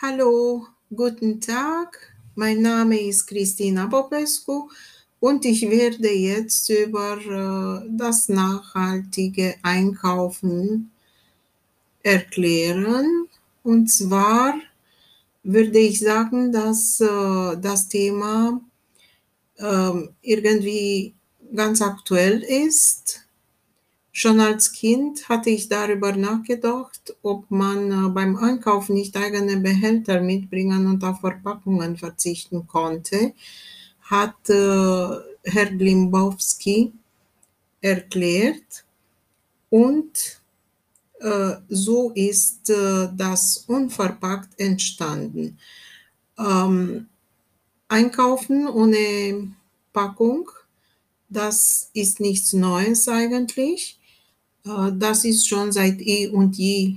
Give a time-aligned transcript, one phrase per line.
[0.00, 0.64] Hallo,
[0.94, 2.14] guten Tag.
[2.36, 4.68] Mein Name ist Christina Popescu
[5.18, 10.92] und ich werde jetzt über äh, das nachhaltige Einkaufen
[12.04, 13.26] erklären.
[13.64, 14.54] Und zwar
[15.42, 18.60] würde ich sagen, dass äh, das Thema
[19.56, 21.12] äh, irgendwie
[21.52, 23.27] ganz aktuell ist
[24.20, 30.20] Schon als Kind hatte ich darüber nachgedacht, ob man äh, beim Einkaufen nicht eigene Behälter
[30.20, 33.32] mitbringen und auf Verpackungen verzichten konnte,
[34.00, 35.08] hat äh,
[35.44, 36.92] Herr Glimbowski
[37.80, 38.84] erklärt.
[39.70, 40.40] Und
[41.20, 45.58] äh, so ist das unverpackt entstanden.
[46.36, 47.06] Ähm,
[47.86, 49.54] Einkaufen ohne
[49.92, 50.50] Packung,
[51.28, 53.97] das ist nichts Neues eigentlich.
[54.68, 56.96] Äh, das ist schon seit eh und je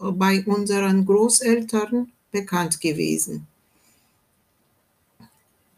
[0.00, 3.46] äh, bei unseren Großeltern bekannt gewesen.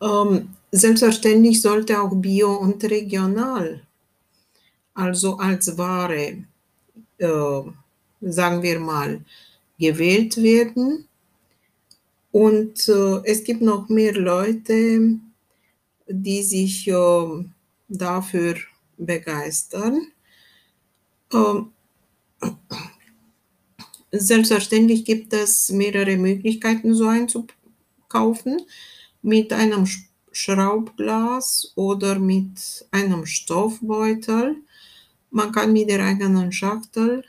[0.01, 3.83] Ähm, selbstverständlich sollte auch bio und regional,
[4.95, 6.45] also als Ware,
[7.19, 7.61] äh,
[8.21, 9.21] sagen wir mal,
[9.79, 11.07] gewählt werden.
[12.31, 15.19] Und äh, es gibt noch mehr Leute,
[16.07, 17.45] die sich äh,
[17.89, 18.55] dafür
[18.97, 20.13] begeistern.
[21.33, 21.73] Ähm,
[24.13, 28.63] selbstverständlich gibt es mehrere Möglichkeiten, so einzukaufen.
[29.23, 29.87] Mit einem
[30.33, 34.57] Schraubglas oder mit einem Stoffbeutel.
[35.31, 37.25] Man kann mit der eigenen Schachtel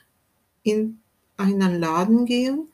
[0.63, 0.99] in
[1.37, 2.67] einen Laden gehen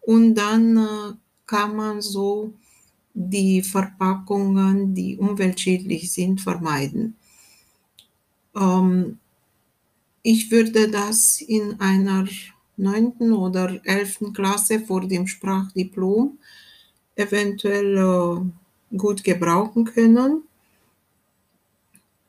[0.00, 1.12] und dann äh,
[1.46, 2.52] kann man so
[3.14, 7.16] die Verpackungen, die umweltschädlich sind, vermeiden.
[8.54, 9.18] Ähm,
[10.22, 12.26] ich würde das in einer
[12.76, 16.38] neunten oder elften Klasse vor dem Sprachdiplom
[17.16, 20.44] eventuell äh, gut gebrauchen können.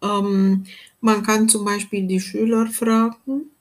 [0.02, 0.66] Ähm,
[1.02, 3.52] man kann zum Beispiel die Schüler fragen,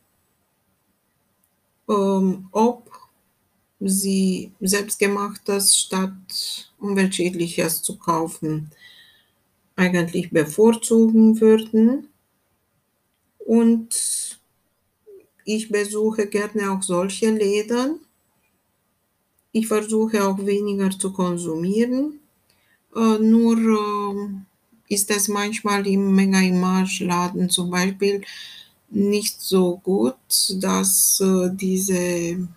[1.88, 2.90] ähm, ob
[3.80, 8.70] sie selbstgemachtes statt umweltschädliches zu kaufen
[9.76, 12.08] eigentlich bevorzugen würden.
[13.38, 14.25] Und
[15.46, 18.00] ich besuche gerne auch solche Läden.
[19.52, 22.18] Ich versuche auch weniger zu konsumieren.
[22.94, 28.22] Äh, nur äh, ist es manchmal im Mega Image Laden zum Beispiel
[28.90, 30.16] nicht so gut,
[30.56, 32.48] dass äh, diese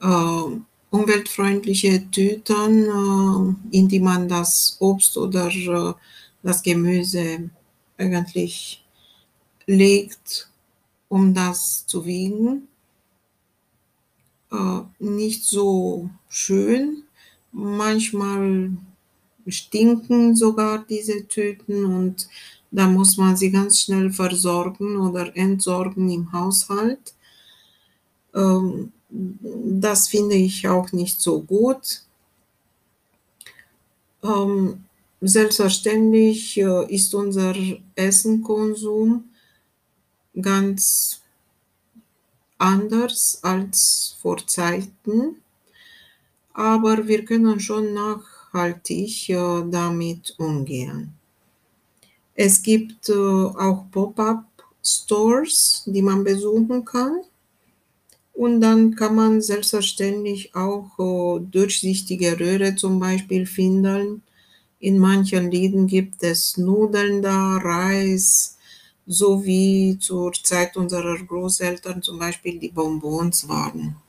[0.00, 0.44] äh,
[0.90, 5.94] umweltfreundliche Tüten, äh, in die man das Obst oder äh,
[6.42, 7.50] das Gemüse
[7.96, 8.84] eigentlich
[9.66, 10.51] legt,
[11.12, 12.68] um das zu wiegen.
[14.50, 17.02] Äh, nicht so schön.
[17.52, 18.70] Manchmal
[19.46, 22.28] stinken sogar diese Tüten und
[22.70, 27.12] da muss man sie ganz schnell versorgen oder entsorgen im Haushalt.
[28.34, 32.04] Ähm, das finde ich auch nicht so gut.
[34.22, 34.84] Ähm,
[35.20, 37.54] selbstverständlich äh, ist unser
[37.96, 39.24] Essenkonsum
[40.40, 41.22] ganz
[42.58, 45.36] anders als vor Zeiten,
[46.52, 51.14] aber wir können schon nachhaltig äh, damit umgehen.
[52.34, 57.20] Es gibt äh, auch Pop-up-Stores, die man besuchen kann.
[58.32, 64.22] Und dann kann man selbstverständlich auch äh, durchsichtige Röhre zum Beispiel finden.
[64.80, 68.56] In manchen Läden gibt es Nudeln da, Reis,
[69.06, 74.01] so wie zur Zeit unserer Großeltern zum Beispiel die Bonbons waren.